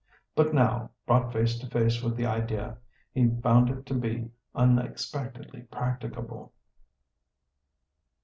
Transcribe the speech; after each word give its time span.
But 0.33 0.51
now, 0.51 0.89
brought 1.05 1.31
face 1.31 1.59
to 1.59 1.67
face 1.67 2.01
with 2.01 2.15
the 2.15 2.25
idea, 2.25 2.79
he 3.13 3.29
found 3.43 3.69
it 3.69 3.85
to 3.85 3.93
be 3.93 4.31
unexpectedly 4.55 5.61
practicable. 5.69 6.53